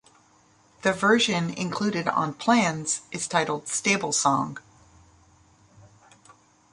The 0.81 0.93
version 0.93 1.51
included 1.51 2.07
on 2.07 2.33
"Plans" 2.33 3.01
is 3.11 3.27
titled 3.27 3.67
"Stable 3.67 4.11
Song". 4.11 4.57